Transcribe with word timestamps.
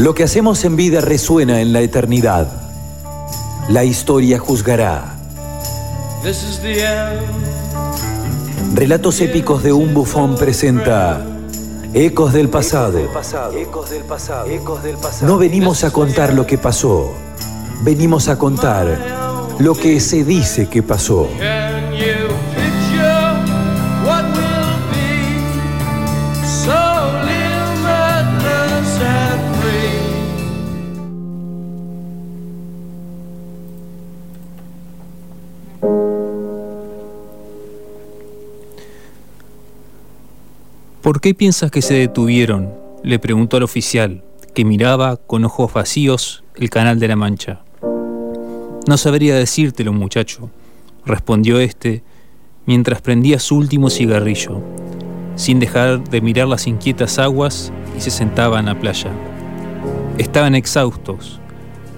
Lo 0.00 0.14
que 0.14 0.22
hacemos 0.22 0.64
en 0.64 0.76
vida 0.76 1.02
resuena 1.02 1.60
en 1.60 1.74
la 1.74 1.82
eternidad. 1.82 2.50
La 3.68 3.84
historia 3.84 4.38
juzgará. 4.38 5.16
Relatos 8.72 9.20
épicos 9.20 9.62
de 9.62 9.74
un 9.74 9.92
bufón 9.92 10.36
presenta 10.36 11.22
Ecos 11.92 12.32
del 12.32 12.48
pasado. 12.48 12.98
No 15.20 15.36
venimos 15.36 15.84
a 15.84 15.90
contar 15.90 16.32
lo 16.32 16.46
que 16.46 16.56
pasó, 16.56 17.12
venimos 17.82 18.28
a 18.28 18.38
contar 18.38 19.56
lo 19.58 19.74
que 19.74 20.00
se 20.00 20.24
dice 20.24 20.70
que 20.70 20.82
pasó. 20.82 21.28
¿Por 41.10 41.20
qué 41.20 41.34
piensas 41.34 41.72
que 41.72 41.82
se 41.82 41.94
detuvieron? 41.94 42.72
le 43.02 43.18
preguntó 43.18 43.56
al 43.56 43.64
oficial, 43.64 44.22
que 44.54 44.64
miraba 44.64 45.16
con 45.16 45.44
ojos 45.44 45.72
vacíos 45.72 46.44
el 46.54 46.70
canal 46.70 47.00
de 47.00 47.08
la 47.08 47.16
Mancha. 47.16 47.62
No 48.86 48.96
sabría 48.96 49.34
decírtelo, 49.34 49.92
muchacho, 49.92 50.50
respondió 51.04 51.58
este 51.58 52.04
mientras 52.64 53.00
prendía 53.02 53.40
su 53.40 53.56
último 53.56 53.90
cigarrillo, 53.90 54.62
sin 55.34 55.58
dejar 55.58 56.08
de 56.08 56.20
mirar 56.20 56.46
las 56.46 56.68
inquietas 56.68 57.18
aguas 57.18 57.72
y 57.98 58.00
se 58.00 58.12
sentaba 58.12 58.60
en 58.60 58.66
la 58.66 58.78
playa. 58.78 59.10
Estaban 60.16 60.54
exhaustos, 60.54 61.40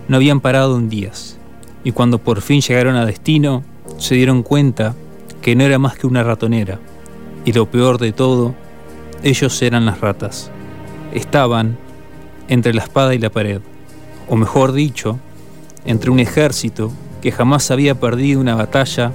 no 0.09 0.17
habían 0.17 0.41
parado 0.41 0.79
en 0.79 0.89
días, 0.89 1.37
y 1.85 1.93
cuando 1.93 2.17
por 2.17 2.41
fin 2.41 2.63
llegaron 2.63 2.97
a 2.97 3.05
destino, 3.05 3.63
se 3.99 4.15
dieron 4.15 4.43
cuenta 4.43 4.95
que 5.43 5.55
no 5.55 5.65
era 5.65 5.79
más 5.79 5.99
que 5.99 6.07
una 6.07 6.23
ratonera, 6.23 6.81
y 7.45 7.53
lo 7.53 7.71
peor 7.71 7.99
de 7.99 8.13
todo, 8.13 8.55
ellos 9.23 9.61
eran 9.63 9.87
las 9.87 10.01
ratas. 10.01 10.51
Estaban 11.13 11.79
entre 12.49 12.75
la 12.75 12.83
espada 12.83 13.15
y 13.15 13.19
la 13.19 13.31
pared, 13.31 13.61
o 14.29 14.37
mejor 14.37 14.73
dicho, 14.73 15.19
entre 15.85 16.11
un 16.11 16.19
ejército 16.19 16.93
que 17.21 17.33
jamás 17.33 17.71
había 17.71 17.99
perdido 17.99 18.41
una 18.41 18.55
batalla 18.55 19.13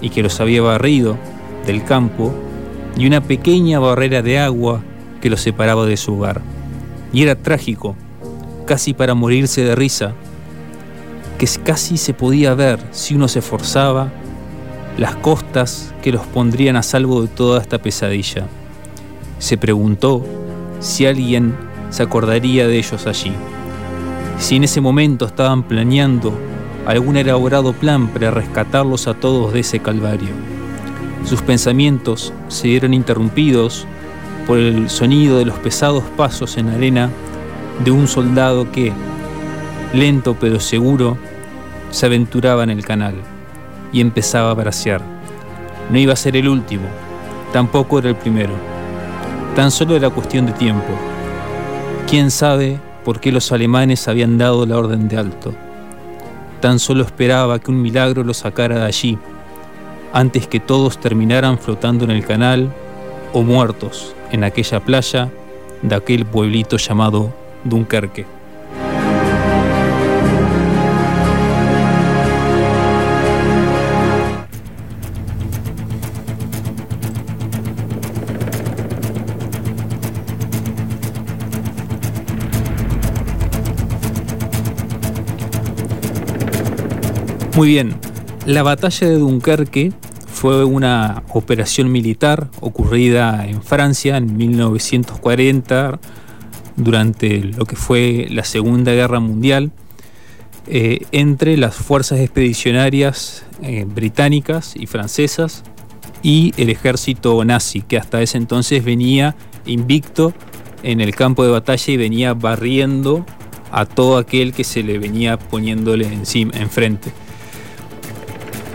y 0.00 0.10
que 0.10 0.22
los 0.22 0.40
había 0.40 0.62
barrido 0.62 1.16
del 1.66 1.84
campo, 1.84 2.32
y 2.96 3.06
una 3.06 3.20
pequeña 3.20 3.78
barrera 3.78 4.22
de 4.22 4.38
agua 4.38 4.82
que 5.20 5.30
los 5.30 5.40
separaba 5.40 5.86
de 5.86 5.96
su 5.96 6.14
hogar. 6.14 6.40
Y 7.12 7.22
era 7.22 7.34
trágico, 7.34 7.96
casi 8.66 8.94
para 8.94 9.14
morirse 9.14 9.64
de 9.64 9.74
risa, 9.74 10.14
que 11.38 11.46
casi 11.64 11.96
se 11.96 12.14
podía 12.14 12.54
ver 12.54 12.80
si 12.90 13.14
uno 13.14 13.28
se 13.28 13.40
esforzaba 13.40 14.10
las 14.96 15.14
costas 15.16 15.94
que 16.02 16.10
los 16.10 16.26
pondrían 16.26 16.76
a 16.76 16.82
salvo 16.82 17.22
de 17.22 17.28
toda 17.28 17.60
esta 17.60 17.78
pesadilla. 17.78 18.46
Se 19.38 19.56
preguntó 19.56 20.24
si 20.80 21.06
alguien 21.06 21.54
se 21.90 22.02
acordaría 22.02 22.66
de 22.66 22.78
ellos 22.78 23.06
allí, 23.06 23.32
si 24.38 24.56
en 24.56 24.64
ese 24.64 24.80
momento 24.80 25.26
estaban 25.26 25.62
planeando 25.62 26.32
algún 26.86 27.16
elaborado 27.16 27.72
plan 27.72 28.08
para 28.08 28.30
rescatarlos 28.30 29.06
a 29.06 29.14
todos 29.14 29.52
de 29.52 29.60
ese 29.60 29.80
calvario. 29.80 30.30
Sus 31.24 31.42
pensamientos 31.42 32.32
se 32.48 32.68
vieron 32.68 32.94
interrumpidos 32.94 33.86
por 34.46 34.58
el 34.58 34.88
sonido 34.88 35.38
de 35.38 35.44
los 35.44 35.58
pesados 35.58 36.04
pasos 36.16 36.56
en 36.56 36.68
arena 36.68 37.10
de 37.84 37.90
un 37.90 38.08
soldado 38.08 38.72
que, 38.72 38.92
lento 39.92 40.36
pero 40.40 40.60
seguro, 40.60 41.16
se 41.90 42.06
aventuraba 42.06 42.64
en 42.64 42.70
el 42.70 42.84
canal 42.84 43.14
y 43.92 44.00
empezaba 44.00 44.50
a 44.50 44.54
bracear. 44.54 45.02
No 45.90 45.98
iba 45.98 46.12
a 46.12 46.16
ser 46.16 46.36
el 46.36 46.48
último, 46.48 46.86
tampoco 47.52 47.98
era 47.98 48.08
el 48.08 48.16
primero. 48.16 48.77
Tan 49.58 49.72
solo 49.72 49.96
era 49.96 50.08
cuestión 50.08 50.46
de 50.46 50.52
tiempo. 50.52 50.86
¿Quién 52.08 52.30
sabe 52.30 52.78
por 53.04 53.18
qué 53.18 53.32
los 53.32 53.50
alemanes 53.50 54.06
habían 54.06 54.38
dado 54.38 54.64
la 54.64 54.78
orden 54.78 55.08
de 55.08 55.16
alto? 55.16 55.52
Tan 56.60 56.78
solo 56.78 57.02
esperaba 57.02 57.58
que 57.58 57.72
un 57.72 57.82
milagro 57.82 58.22
los 58.22 58.36
sacara 58.36 58.78
de 58.78 58.84
allí, 58.84 59.18
antes 60.12 60.46
que 60.46 60.60
todos 60.60 61.00
terminaran 61.00 61.58
flotando 61.58 62.04
en 62.04 62.12
el 62.12 62.24
canal 62.24 62.72
o 63.32 63.42
muertos 63.42 64.14
en 64.30 64.44
aquella 64.44 64.78
playa 64.78 65.28
de 65.82 65.96
aquel 65.96 66.24
pueblito 66.24 66.76
llamado 66.76 67.34
Dunkerque. 67.64 68.37
Muy 87.58 87.66
bien, 87.66 87.96
la 88.46 88.62
batalla 88.62 89.08
de 89.08 89.18
Dunkerque 89.18 89.92
fue 90.28 90.64
una 90.64 91.24
operación 91.30 91.90
militar 91.90 92.48
ocurrida 92.60 93.48
en 93.48 93.64
Francia 93.64 94.16
en 94.16 94.36
1940 94.36 95.98
durante 96.76 97.40
lo 97.42 97.64
que 97.64 97.74
fue 97.74 98.28
la 98.30 98.44
Segunda 98.44 98.92
Guerra 98.92 99.18
Mundial 99.18 99.72
eh, 100.68 101.00
entre 101.10 101.56
las 101.56 101.74
fuerzas 101.74 102.20
expedicionarias 102.20 103.44
eh, 103.60 103.84
británicas 103.88 104.76
y 104.76 104.86
francesas 104.86 105.64
y 106.22 106.54
el 106.58 106.70
ejército 106.70 107.44
nazi 107.44 107.82
que 107.82 107.98
hasta 107.98 108.22
ese 108.22 108.38
entonces 108.38 108.84
venía 108.84 109.34
invicto 109.66 110.32
en 110.84 111.00
el 111.00 111.12
campo 111.12 111.42
de 111.42 111.50
batalla 111.50 111.92
y 111.92 111.96
venía 111.96 112.34
barriendo 112.34 113.26
a 113.72 113.84
todo 113.84 114.16
aquel 114.18 114.52
que 114.52 114.62
se 114.62 114.84
le 114.84 115.00
venía 115.00 115.40
poniéndole 115.40 116.06
encima 116.06 116.52
enfrente. 116.54 117.10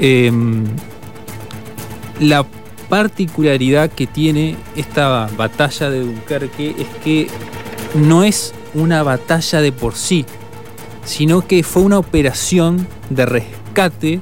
Em, 0.05 0.65
la 2.19 2.45
particularidad 2.89 3.89
que 3.89 4.05
tiene 4.05 4.57
esta 4.75 5.29
batalla 5.37 5.89
de 5.89 6.01
Dunkerque 6.01 6.75
es 6.77 6.87
que 7.05 7.27
no 7.95 8.25
es 8.25 8.53
una 8.73 9.01
batalla 9.01 9.61
de 9.61 9.71
por 9.71 9.95
sí, 9.95 10.25
sino 11.05 11.47
que 11.47 11.63
fue 11.63 11.83
una 11.83 11.99
operación 11.99 12.85
de 13.09 13.25
rescate 13.25 14.19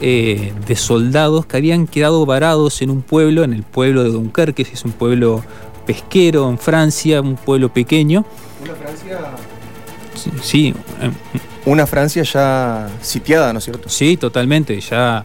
eh, 0.00 0.54
de 0.66 0.76
soldados 0.76 1.44
que 1.44 1.58
habían 1.58 1.86
quedado 1.86 2.24
varados 2.24 2.80
en 2.80 2.88
un 2.88 3.02
pueblo, 3.02 3.44
en 3.44 3.52
el 3.52 3.64
pueblo 3.64 4.04
de 4.04 4.12
Dunkerque, 4.12 4.64
que 4.64 4.72
es 4.72 4.84
un 4.86 4.92
pueblo 4.92 5.44
pesquero 5.84 6.48
en 6.48 6.56
Francia, 6.56 7.20
un 7.20 7.36
pueblo 7.36 7.70
pequeño. 7.70 8.24
Una 8.64 8.74
Francia. 8.76 9.20
Sí, 10.42 10.72
em, 11.02 11.12
una 11.64 11.86
Francia 11.86 12.22
ya 12.22 12.88
sitiada, 13.00 13.52
¿no 13.52 13.58
es 13.58 13.64
cierto? 13.64 13.88
Sí, 13.88 14.16
totalmente. 14.16 14.80
Ya 14.80 15.24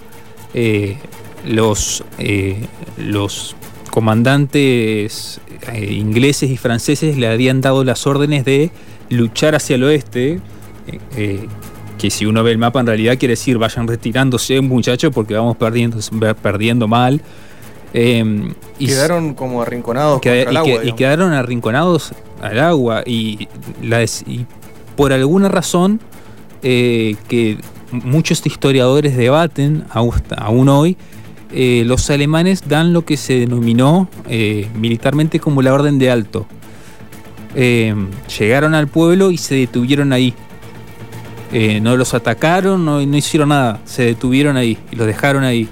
eh, 0.53 0.97
los, 1.45 2.03
eh, 2.19 2.65
los 2.97 3.55
comandantes 3.89 5.41
eh, 5.73 5.93
ingleses 5.93 6.49
y 6.49 6.57
franceses 6.57 7.17
le 7.17 7.27
habían 7.27 7.61
dado 7.61 7.83
las 7.83 8.05
órdenes 8.05 8.45
de 8.45 8.71
luchar 9.09 9.55
hacia 9.55 9.75
el 9.75 9.83
oeste, 9.83 10.39
que 11.97 12.09
si 12.11 12.25
uno 12.25 12.43
ve 12.43 12.51
el 12.51 12.57
mapa 12.57 12.79
en 12.79 12.85
realidad 12.85 13.17
quiere 13.17 13.33
decir 13.33 13.57
vayan 13.57 13.87
retirándose 13.87 14.61
muchachos 14.61 15.11
porque 15.13 15.33
vamos 15.33 15.57
perdiendo, 15.57 15.97
perdiendo 16.41 16.87
mal. 16.87 17.21
Em, 17.93 18.53
quedaron 18.77 19.33
como 19.33 19.61
arrinconados 19.61 20.13
contra 20.15 20.33
el 20.33 20.57
agua, 20.57 20.83
y, 20.83 20.91
quedaron 20.93 21.31
arrinconados 21.33 22.11
al 22.41 22.59
agua 22.59 23.01
y, 23.05 23.47
la, 23.81 24.03
y 24.03 24.45
por 24.95 25.13
alguna 25.13 25.47
razón 25.47 25.99
eh, 26.63 27.15
que 27.27 27.57
muchos 27.91 28.45
historiadores 28.45 29.15
debaten 29.15 29.85
aún 29.89 30.69
hoy, 30.69 30.97
eh, 31.53 31.83
los 31.85 32.09
alemanes 32.09 32.67
dan 32.67 32.93
lo 32.93 33.05
que 33.05 33.15
se 33.15 33.39
denominó 33.39 34.09
eh, 34.27 34.67
militarmente 34.75 35.39
como 35.39 35.61
la 35.61 35.73
orden 35.73 35.99
de 35.99 36.11
alto. 36.11 36.45
llegaron 37.55 38.75
al 38.75 38.87
pueblo 38.87 39.31
y 39.31 39.37
se 39.37 39.55
detuvieron 39.55 40.13
ahí. 40.13 40.33
no 41.81 41.95
los 41.95 42.13
atacaron, 42.13 42.85
no, 42.85 43.01
hicieron 43.01 43.49
nada, 43.49 43.79
se 43.85 44.03
detuvieron 44.03 44.57
ahí 44.57 44.77
y 44.91 44.95
los 44.95 45.07
dejaron 45.07 45.43
ahí. 45.43 45.69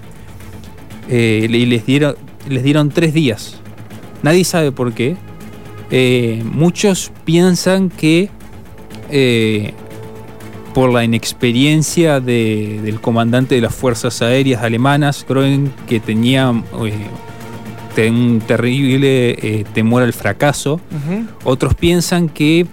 y 1.10 1.48
les 1.48 1.86
dieron, 1.86 2.16
les 2.48 2.64
dieron 2.64 2.90
tres 2.90 3.14
días. 3.14 3.60
Nadie 4.24 4.46
sabe 4.46 4.72
por 4.72 4.94
qué. 4.94 5.18
muchos 6.46 7.12
piensan 7.26 7.90
que 7.90 8.30
por 10.75 10.92
la 10.92 11.06
inexperiencia 11.06 12.19
del 12.19 13.00
comandante 13.00 13.56
de 13.56 13.62
las 13.62 13.74
fuerzas 13.74 14.22
aéreas 14.22 14.62
alemanas, 14.62 15.25
Groen, 15.27 15.72
que 15.88 16.01
tenía 16.01 16.54
eh, 17.98 18.10
un 18.10 18.42
terrible 18.45 19.30
eh, 19.31 19.66
temor 19.74 20.04
al 20.04 20.12
fracaso. 20.12 20.81
Otros 21.45 21.75
piensan 21.75 22.27
que 22.27 22.68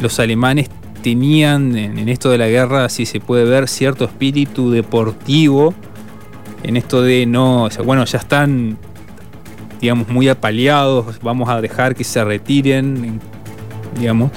los 0.00 0.18
alemanes 0.18 0.70
tenían 1.02 1.76
en, 1.76 2.08
esto 2.08 2.30
de 2.30 2.38
la 2.38 2.48
guerra, 2.48 2.88
si 2.88 3.04
se 3.04 3.20
puede 3.20 3.44
ver, 3.44 3.68
cierto 3.68 4.06
espíritu 4.06 4.70
deportivo, 4.70 5.74
en 6.62 6.78
esto 6.78 7.02
de 7.02 7.26
no, 7.26 7.68
bueno, 7.84 8.06
ya 8.06 8.16
están, 8.16 8.78
digamos, 9.82 10.08
muy 10.08 10.30
apaleados, 10.30 11.20
vamos 11.20 11.50
a 11.50 11.60
dejar 11.60 11.94
que 11.94 12.04
se 12.04 12.24
retiren, 12.24 13.20
digamos, 13.98 14.30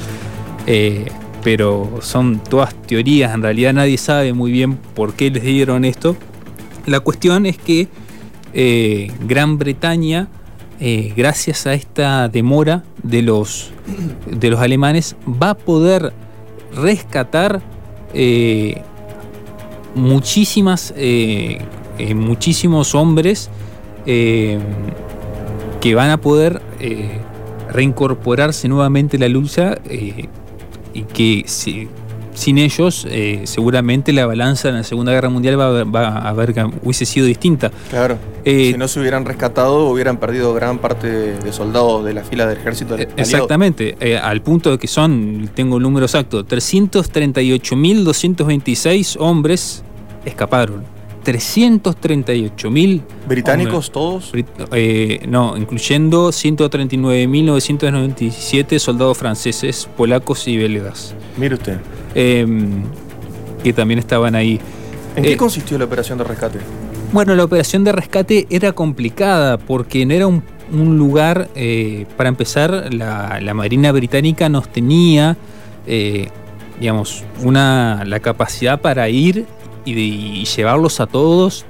eh, 0.67 1.09
pero 1.43 1.99
son 2.01 2.39
todas 2.39 2.73
teorías, 2.73 3.33
en 3.33 3.41
realidad 3.41 3.73
nadie 3.73 3.97
sabe 3.97 4.33
muy 4.33 4.51
bien 4.51 4.77
por 4.77 5.13
qué 5.13 5.29
les 5.29 5.43
dieron 5.43 5.83
esto. 5.83 6.15
La 6.85 7.01
cuestión 7.01 7.45
es 7.45 7.57
que 7.57 7.89
eh, 8.53 9.11
Gran 9.25 9.57
Bretaña, 9.57 10.29
eh, 10.79 11.13
gracias 11.15 11.67
a 11.67 11.73
esta 11.73 12.29
demora 12.29 12.83
de 13.03 13.21
los, 13.21 13.71
de 14.29 14.49
los 14.49 14.59
alemanes, 14.59 15.15
va 15.27 15.51
a 15.51 15.57
poder 15.57 16.13
rescatar 16.75 17.61
eh, 18.13 18.81
muchísimas, 19.95 20.93
muchísimos 22.15 22.95
hombres 22.95 23.49
que 24.05 25.95
van 25.95 26.09
a 26.09 26.17
poder 26.17 26.61
reincorporarse 27.69 28.67
nuevamente 28.67 29.17
a 29.17 29.19
la 29.19 29.29
lucha 29.29 29.77
y 30.93 31.03
que 31.03 31.43
si, 31.47 31.87
sin 32.33 32.57
ellos, 32.57 33.05
eh, 33.09 33.41
seguramente 33.45 34.11
la 34.13 34.25
balanza 34.25 34.69
en 34.69 34.75
la 34.75 34.83
Segunda 34.83 35.11
Guerra 35.11 35.27
Mundial 35.29 35.59
va, 35.59 36.07
a 36.07 36.29
haber, 36.29 36.53
hubiese 36.83 37.05
sido 37.05 37.25
distinta. 37.25 37.71
Claro. 37.89 38.17
Eh, 38.45 38.69
si 38.71 38.77
no 38.77 38.87
se 38.87 38.99
hubieran 38.99 39.25
rescatado, 39.25 39.89
hubieran 39.89 40.17
perdido 40.17 40.53
gran 40.53 40.77
parte 40.79 41.07
de 41.07 41.53
soldados 41.53 42.05
de 42.05 42.13
la 42.13 42.23
fila 42.23 42.47
del 42.47 42.57
ejército. 42.57 42.97
Eh, 42.97 43.07
exactamente, 43.17 43.97
al 44.21 44.41
punto 44.41 44.71
de 44.71 44.77
que 44.77 44.87
son, 44.87 45.49
tengo 45.53 45.77
el 45.77 45.83
número 45.83 46.05
exacto, 46.05 46.45
338.226 46.45 49.17
hombres 49.19 49.83
escaparon. 50.25 50.92
338.000 51.23 53.01
británicos 53.27 53.91
todos 53.91 54.31
no 55.27 55.57
incluyendo 55.57 56.29
139.997 56.29 58.79
soldados 58.79 59.17
franceses 59.17 59.89
polacos 59.95 60.47
y 60.47 60.57
belgas 60.57 61.13
mire 61.37 61.53
usted 61.55 61.77
Em, 62.15 62.83
que 63.63 63.73
también 63.73 63.99
estaban 63.99 64.35
ahí. 64.35 64.59
¿En 65.15 65.23
qué 65.23 65.33
eh, 65.33 65.37
consistió 65.37 65.77
la 65.77 65.85
operación 65.85 66.17
de 66.17 66.25
rescate? 66.25 66.59
Bueno, 67.11 67.35
la 67.35 67.43
operación 67.43 67.83
de 67.83 67.91
rescate 67.91 68.45
era 68.49 68.73
complicada 68.73 69.57
porque 69.57 70.05
no 70.05 70.13
era 70.13 70.27
un, 70.27 70.43
lugar, 70.97 71.49
eh, 71.55 72.05
para 72.17 72.29
empezar, 72.29 72.93
la, 72.93 73.39
Marina 73.53 73.91
Británica 73.91 74.49
nos 74.49 74.69
tenía, 74.69 75.37
eh, 75.87 76.29
digamos, 76.79 77.23
una, 77.43 78.03
la 78.05 78.19
capacidad 78.19 78.81
para 78.81 79.07
ir 79.09 79.45
y, 79.85 80.45
llevarlos 80.45 80.99
a 80.99 81.07
todos. 81.07 81.65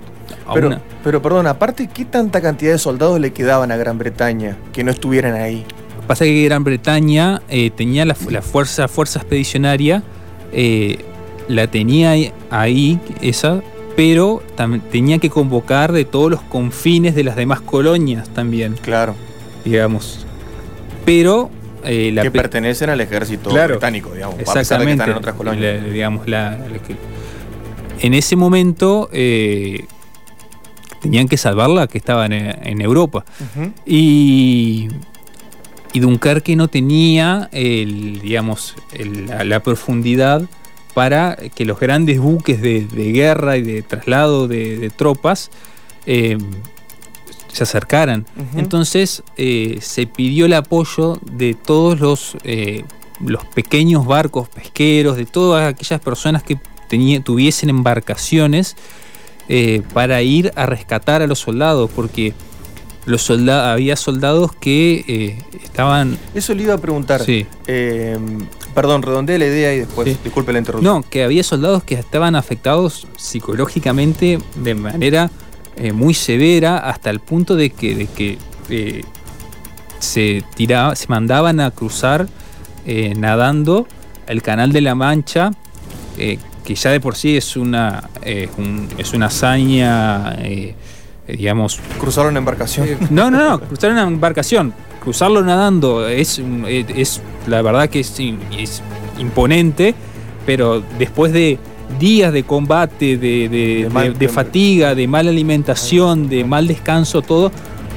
pero, 0.53 0.79
pero 1.03 1.21
perdón, 1.21 1.47
aparte, 1.47 1.89
¿qué 1.93 2.05
tanta 2.05 2.41
cantidad 2.41 2.71
de 2.71 2.79
soldados 2.79 3.19
le 3.19 3.33
quedaban 3.33 3.71
a 3.71 3.77
Gran 3.77 3.97
Bretaña 3.97 4.57
que 4.71 4.83
no 4.83 4.91
estuvieran 4.91 5.35
ahí? 5.35 5.65
Pasa 6.07 6.25
que 6.25 6.43
Gran 6.43 6.63
Bretaña 6.63 7.41
tenía 7.75 8.05
la, 8.05 8.15
fuerza, 8.15 8.87
fuerza 8.87 9.19
expedicionaria 9.19 10.03
eh, 10.53 10.99
la 11.47 11.67
tenía 11.67 12.13
ahí, 12.51 12.99
esa, 13.21 13.61
pero 13.97 14.41
tenía 14.91 15.17
que 15.17 15.29
convocar 15.29 15.91
de 15.91 16.05
todos 16.05 16.31
los 16.31 16.41
confines 16.41 17.15
de 17.15 17.23
las 17.23 17.35
demás 17.35 17.59
colonias 17.59 18.29
también. 18.29 18.75
Claro. 18.81 19.15
Digamos. 19.65 20.25
Pero. 21.05 21.49
Eh, 21.83 22.17
que 22.21 22.31
pertenecen 22.31 22.89
al 22.89 23.01
ejército 23.01 23.49
británico, 23.49 24.11
digamos. 24.13 24.39
Exactamente. 24.39 25.03
en 25.03 25.11
otras 25.11 25.35
colonias. 25.35 25.83
digamos, 25.91 26.25
en 28.03 28.13
ese 28.13 28.35
momento. 28.35 29.09
Eh, 29.11 29.85
tenían 31.01 31.27
que 31.27 31.35
salvarla 31.35 31.87
que 31.87 31.97
estaba 31.97 32.25
en, 32.27 32.79
Europa. 32.79 33.25
Y 33.85 34.87
y 35.93 35.99
Dunkerque 35.99 36.55
no 36.55 36.67
tenía 36.67 37.49
el, 37.51 38.19
digamos, 38.19 38.75
la, 39.45 39.59
profundidad 39.59 40.41
para 40.95 41.37
que 41.55 41.65
los 41.65 41.79
grandes 41.79 42.19
buques 42.19 42.61
de, 42.61 42.87
guerra 43.13 43.57
y 43.57 43.61
de 43.61 43.83
traslado 43.83 44.47
de, 44.47 44.91
tropas 44.95 45.51
eh, 46.07 46.39
se 47.47 47.63
acercaran. 47.63 48.25
Entonces 48.55 49.21
eh, 49.37 49.77
se 49.81 50.07
pidió 50.07 50.47
el 50.47 50.53
apoyo 50.53 51.19
de 51.21 51.53
todos 51.53 51.99
los, 51.99 52.37
eh, 52.43 52.83
los 53.23 53.45
pequeños 53.45 54.07
barcos 54.07 54.49
pesqueros, 54.49 55.15
de 55.15 55.27
todas 55.27 55.73
aquellas 55.73 56.01
personas 56.01 56.41
que 56.41 56.57
tuviesen 57.23 57.69
embarcaciones 57.69 58.75
para 59.93 60.21
ir 60.21 60.51
a 60.55 60.65
rescatar 60.65 61.21
a 61.21 61.27
los 61.27 61.39
soldados, 61.39 61.89
porque 61.95 62.33
los 63.05 63.21
soldados, 63.21 63.67
había 63.67 63.95
soldados 63.95 64.53
que 64.53 65.03
eh, 65.07 65.37
estaban. 65.63 66.17
Eso 66.33 66.53
le 66.53 66.63
iba 66.63 66.73
a 66.73 66.77
preguntar. 66.77 67.21
Sí. 67.21 67.45
Eh, 67.67 68.17
perdón, 68.73 69.01
redondeé 69.01 69.37
la 69.37 69.45
idea 69.45 69.73
y 69.73 69.79
después, 69.79 70.23
disculpe 70.23 70.53
la 70.53 70.59
interrupción. 70.59 70.95
No, 70.95 71.09
que 71.09 71.23
había 71.23 71.43
soldados 71.43 71.83
que 71.83 71.95
estaban 71.95 72.35
afectados 72.35 73.07
psicológicamente 73.17 74.39
de 74.55 74.75
manera 74.75 75.29
eh, 75.75 75.91
muy 75.91 76.13
severa, 76.13 76.77
hasta 76.77 77.09
el 77.09 77.19
punto 77.19 77.55
de 77.55 77.71
que, 77.71 77.95
de 77.95 78.07
que 78.07 78.37
se 79.99 80.43
tiraba, 80.55 80.95
se 80.95 81.07
mandaban 81.07 81.59
a 81.59 81.71
cruzar 81.71 82.27
nadando 82.85 83.87
el 84.27 84.41
canal 84.41 84.71
de 84.71 84.81
la 84.81 84.95
Mancha. 84.95 85.51
Que 86.63 86.75
ya 86.75 86.91
de 86.91 86.99
por 86.99 87.15
sí 87.15 87.37
es 87.37 87.55
una, 87.55 88.09
es 88.23 89.13
una 89.13 89.25
hazaña 89.27 90.35
eh, 91.27 91.37
digamos... 91.37 91.79
¿Cruzaron 91.99 92.31
una 92.31 92.39
embarcación? 92.39 92.87
Eh, 92.87 92.97
no, 93.09 93.31
no, 93.31 93.49
no, 93.49 93.59
cruzaron 93.59 93.97
una 93.97 94.07
embarcación. 94.07 94.73
Cruzarlo 95.01 95.41
nadando 95.43 96.07
es, 96.07 96.41
es 96.67 97.21
la 97.47 97.61
verdad 97.61 97.89
que 97.89 97.99
es, 97.99 98.21
imponente, 99.19 99.95
pero 100.45 100.81
después 100.97 101.33
de 101.33 101.59
días 101.99 102.33
de 102.33 102.43
combate, 102.43 103.17
de, 103.17 103.49
de, 104.17 104.29
fatiga, 104.29 104.95
de 104.95 105.07
mala 105.07 105.29
alimentación, 105.29 106.29
de 106.29 106.43
mal 106.45 106.67
descanso, 106.67 107.21
todo, 107.21 107.51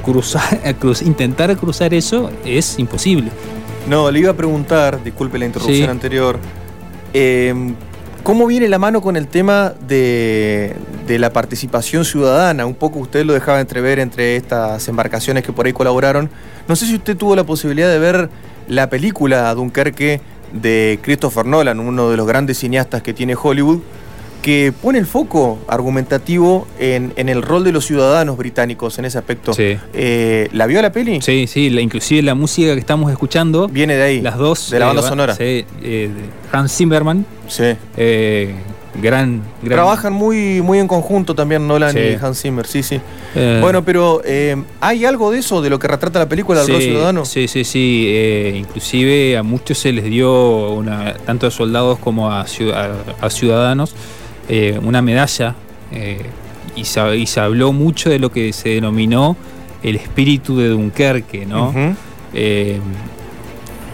cruzar, 0.05 0.61
intentar 1.05 1.57
cruzar 1.57 1.95
eso 1.95 2.31
es 2.45 2.79
imposible. 2.79 3.31
No, 3.89 4.11
le 4.11 4.19
iba 4.19 4.33
a 4.33 4.37
preguntar, 4.37 5.03
disculpe 5.03 5.39
la 5.39 5.47
interrupción 5.47 5.91
anterior, 5.91 6.41
eh, 7.15 7.55
¿Cómo 8.27 8.49
viene 8.49 8.69
la 8.69 8.81
mano 8.81 9.03
con 9.03 9.17
el 9.17 9.29
tema 9.29 9.73
de, 9.87 10.75
la 11.07 11.33
participación 11.33 12.05
ciudadana? 12.05 12.67
Un 12.67 12.75
poco 12.75 12.99
usted 12.99 13.25
lo 13.25 13.33
dejaba 13.33 13.61
entrever 13.61 14.01
entre 14.01 14.35
estas 14.35 14.89
embarcaciones 14.89 15.45
que 15.45 15.53
por 15.53 15.65
ahí 15.65 15.73
colaboraron. 15.73 16.29
No 16.67 16.75
sé 16.75 16.87
si 16.87 16.97
usted 16.97 17.17
tuvo 17.17 17.37
la 17.37 17.45
posibilidad 17.45 17.89
de 17.89 18.01
ver 18.01 18.29
la 18.67 18.91
película 18.91 19.55
Dunkerque 19.55 20.21
de 20.53 20.99
Christopher 21.03 21.47
Nolan, 21.47 21.79
uno 21.79 22.11
de 22.11 22.17
los 22.17 22.27
grandes 22.27 22.59
cineastas 22.59 23.01
que 23.01 23.15
tiene 23.15 23.37
Hollywood, 23.41 23.79
que 24.47 24.73
pone 24.81 25.01
el 25.01 25.07
foco 25.07 25.59
argumentativo 25.67 26.69
en, 26.79 27.13
el 27.17 27.43
rol 27.43 27.65
de 27.65 27.73
los 27.73 27.85
ciudadanos 27.85 28.37
británicos 28.37 28.97
en 28.97 29.05
ese 29.05 29.19
aspecto. 29.19 29.51
Eh, 29.59 30.49
¿La 30.53 30.69
vio 30.69 30.81
la 30.81 30.93
peli? 30.93 31.21
Sí, 31.21 31.49
sí, 31.49 31.69
la, 31.69 31.81
inclusive 31.81 32.23
la 32.23 32.37
música 32.37 32.75
que 32.75 32.79
estamos 32.79 33.11
escuchando. 33.11 33.67
Viene 33.67 33.97
de 33.97 34.03
ahí. 34.05 34.21
Las 34.21 34.39
dos. 34.39 34.71
De 34.71 34.79
la 34.79 34.87
banda 34.87 35.03
sonora. 35.03 35.35
Sí, 35.35 35.65
eh, 35.83 36.11
Hans 36.53 36.77
Zimmerman. 36.77 37.27
Sí. 37.49 37.75
Eh, 37.97 38.55
gran, 39.03 39.43
Trabajan 39.65 40.13
muy, 40.13 40.63
muy 40.63 40.79
en 40.79 40.87
conjunto 40.87 41.35
también 41.35 41.67
Nolan 41.67 41.97
y 41.99 42.15
Hans 42.15 42.41
Zimmer, 42.41 42.69
sí, 42.69 42.85
sí. 42.85 43.01
bueno, 43.61 43.85
pero 43.85 44.23
¿hay 44.81 45.05
algo 45.05 45.33
de 45.33 45.41
eso, 45.41 45.61
de 45.61 45.71
lo 45.71 45.81
que 45.81 45.89
retrata 45.89 46.21
la 46.21 46.29
película 46.29 46.61
del 46.61 46.69
rol 46.69 46.83
ciudadano? 46.83 47.25
Sí, 47.25 47.49
sí, 47.49 47.65
sí. 47.65 48.55
inclusive 48.57 49.37
a 49.37 49.43
muchos 49.43 49.77
se 49.79 49.93
les 49.93 50.05
dio, 50.05 50.71
una, 50.71 51.15
tanto 51.27 51.49
a 51.49 51.51
soldados 51.51 51.99
como 51.99 52.31
a, 52.31 52.43
a 52.43 53.31
ciudadanos, 53.31 53.95
eh, 54.49 54.79
una 54.81 55.03
medalla 55.03 55.57
eh, 55.91 56.23
y, 56.77 56.85
se, 56.85 57.41
habló 57.41 57.73
mucho 57.73 58.11
de 58.11 58.21
lo 58.21 58.31
que 58.31 58.53
se 58.53 58.71
denominó 58.71 59.37
el 59.83 59.97
espíritu 59.97 60.57
de 60.59 60.69
Dunkerque, 60.69 61.47
¿no? 61.47 61.75
Eh, 62.33 62.79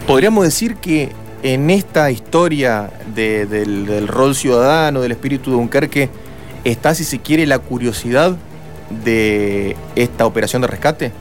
Podríamos 0.05 0.43
decir 0.43 0.75
que 0.75 1.09
en 1.41 1.69
esta 1.69 2.11
historia 2.11 2.91
del, 3.15 4.07
rol 4.07 4.35
ciudadano, 4.35 5.01
del 5.01 5.13
espíritu 5.13 5.51
de 5.51 5.57
Dunkerque, 5.57 6.09
está, 6.63 6.93
si 6.93 7.03
se 7.03 7.19
quiere, 7.19 7.47
la 7.47 7.59
curiosidad 7.59 8.35
de 9.03 9.75
esta 9.95 10.25
operación 10.25 10.61
de 10.61 10.67
rescate. 10.67 11.11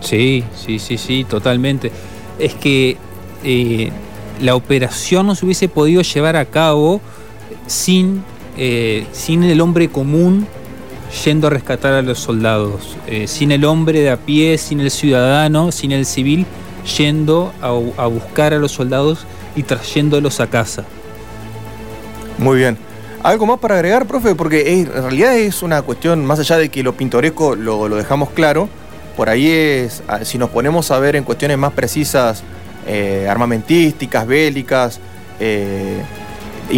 Sí, 0.00 0.44
sí, 0.54 0.78
sí, 0.78 0.98
sí, 0.98 1.24
totalmente. 1.24 1.92
Es 2.38 2.54
que 2.54 2.96
la 4.40 4.54
operación 4.54 5.26
no 5.26 5.34
se 5.34 5.46
hubiese 5.46 5.68
podido 5.68 6.02
llevar 6.02 6.36
a 6.36 6.44
cabo 6.44 7.00
sin 7.66 8.22
eh, 8.56 9.06
sin 9.12 9.44
el 9.44 9.60
hombre 9.60 9.88
común 9.88 10.46
yendo 11.24 11.46
a 11.46 11.50
rescatar 11.50 11.94
a 11.94 12.02
los 12.02 12.18
soldados, 12.18 12.96
eh, 13.06 13.26
sin 13.26 13.52
el 13.52 13.64
hombre 13.64 14.00
de 14.00 14.10
a 14.10 14.16
pie, 14.16 14.58
sin 14.58 14.80
el 14.80 14.90
ciudadano, 14.90 15.72
sin 15.72 15.92
el 15.92 16.06
civil 16.06 16.46
yendo 16.98 17.52
a, 17.60 18.06
buscar 18.06 18.52
a 18.52 18.58
los 18.58 18.72
soldados 18.72 19.26
y 19.54 19.62
trayéndolos 19.62 20.40
a 20.40 20.48
casa. 20.48 20.84
Muy 22.38 22.58
bien. 22.58 22.76
¿Algo 23.22 23.46
más 23.46 23.60
para 23.60 23.76
agregar, 23.76 24.06
profe? 24.06 24.34
Porque 24.34 24.80
en 24.80 24.92
realidad 24.92 25.36
es 25.36 25.62
una 25.62 25.80
cuestión, 25.82 26.26
más 26.26 26.40
allá 26.40 26.58
de 26.58 26.70
que 26.70 26.82
lo 26.82 26.94
pintoresco 26.94 27.54
lo, 27.54 27.88
dejamos 27.88 28.30
claro, 28.30 28.68
por 29.16 29.28
ahí 29.28 29.48
es, 29.48 30.02
si 30.24 30.38
nos 30.38 30.50
ponemos 30.50 30.90
a 30.90 30.98
ver 30.98 31.14
en 31.14 31.22
cuestiones 31.22 31.56
más 31.56 31.72
precisas, 31.72 32.42
eh, 32.86 33.28
armamentísticas, 33.30 34.26
bélicas, 34.26 34.98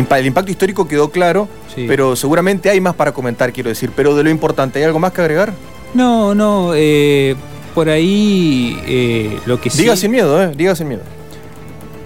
el 0.00 0.26
impacto 0.26 0.50
histórico 0.50 0.86
quedó 0.86 1.10
claro, 1.10 1.48
pero 1.74 2.16
seguramente 2.16 2.70
hay 2.70 2.80
más 2.80 2.94
para 2.94 3.12
comentar, 3.12 3.52
quiero 3.52 3.68
decir. 3.68 3.90
Pero 3.94 4.14
de 4.14 4.24
lo 4.24 4.30
importante, 4.30 4.78
¿hay 4.78 4.84
algo 4.84 4.98
más 4.98 5.12
que 5.12 5.20
agregar? 5.20 5.52
No, 5.94 6.34
no, 6.34 6.72
eh, 6.74 7.36
por 7.74 7.88
ahí 7.88 9.38
lo 9.46 9.60
que 9.60 9.70
sí... 9.70 9.82
Diga 9.82 9.96
sin 9.96 10.10
miedo, 10.10 10.42
¿eh? 10.42 10.52
Diga 10.56 10.74
sin 10.74 10.88
miedo. 10.88 11.02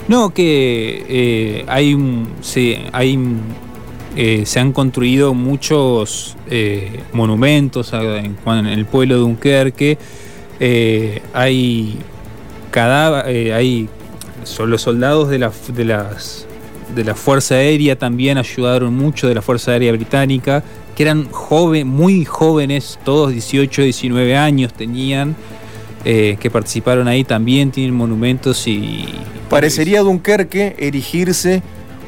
No, 0.07 0.31
que 0.31 1.65
hay, 1.69 1.97
sí, 2.41 2.79
hay 2.93 3.19
eh, 4.21 4.47
se 4.47 4.59
han 4.59 4.73
construido 4.73 5.33
muchos 5.33 6.37
eh, 6.51 7.05
monumentos 7.13 7.93
en, 7.93 8.37
el 8.67 8.85
pueblo 8.85 9.15
de 9.15 9.21
Dunkerque. 9.21 9.97
Eh, 10.59 11.23
hay 11.33 11.99
cadáveres, 12.73 13.53
hay 13.53 13.89
los 14.67 14.83
soldados 14.83 15.29
de 15.29 15.39
la, 15.39 15.53
de, 15.73 15.85
las, 15.85 16.48
de 16.95 17.05
la 17.05 17.15
Fuerza 17.15 17.57
Aérea 17.57 17.99
también 17.99 18.39
ayudaron 18.39 18.95
mucho 18.95 19.29
de 19.29 19.35
la 19.35 19.43
Fuerza 19.43 19.73
Aérea 19.73 19.93
Británica, 19.93 20.63
que 20.97 21.03
eran 21.03 21.29
joven, 21.31 21.87
muy 21.87 22.25
jóvenes, 22.25 22.99
todos 23.05 23.33
18, 23.33 23.83
19 23.83 24.37
años 24.37 24.73
tenían. 24.73 25.37
que 26.05 26.51
participaron 26.51 27.07
ahí 27.07 27.25
también 27.25 27.71
tienen 27.71 27.95
monumentos 27.95 28.67
y... 28.67 29.07
Parecería 29.51 30.01
Dunkerque 30.01 30.75
erigirse 30.79 31.63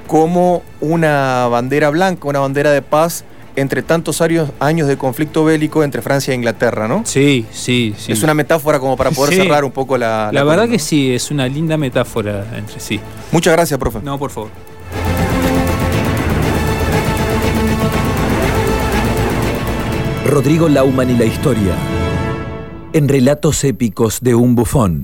como 0.07 0.63
una 0.81 1.47
bandera 1.49 1.91
blanca, 1.91 2.27
una 2.27 2.41
bandera 2.41 2.73
de 2.73 2.83
paz 2.83 3.25
entre 3.57 3.83
tantos 3.83 4.21
años 4.21 4.89
de 4.89 4.97
conflicto 4.97 5.45
bélico 5.45 5.85
entre 5.85 6.03
Francia 6.03 6.33
e 6.33 6.35
Inglaterra, 6.35 6.89
¿no? 6.89 7.03
Sí, 7.05 7.47
sí, 7.53 7.95
sí. 7.97 8.13
Es 8.13 8.23
una 8.23 8.35
metáfora 8.35 8.79
como 8.81 8.97
para 8.97 9.11
poder 9.11 9.35
cerrar 9.35 9.65
un 9.65 9.73
poco 9.73 9.99
la... 9.99 10.31
La, 10.33 10.45
verdad 10.45 10.69
que 10.69 10.79
sí, 10.79 11.13
es 11.13 11.31
una 11.31 11.47
linda 11.47 11.77
metáfora 11.77 12.45
entre 12.57 12.81
sí. 12.81 13.01
Muchas 13.33 13.53
gracias, 13.53 13.79
profe. 13.79 14.01
No, 14.03 14.19
por 14.19 14.31
favor. 14.31 14.51
Rodrigo 20.31 20.69
Lauman 20.69 21.11
y 21.11 21.17
la 21.17 21.25
historia. 21.25 21.75
En 22.93 23.09
relatos 23.09 23.65
épicos 23.65 24.21
de 24.21 24.37
un 24.37 24.55
bufón. 24.55 25.03